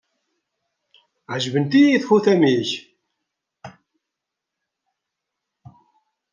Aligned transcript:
Ɛejbent-iyi 1.33 1.97
txutam-nnek. 2.01 2.69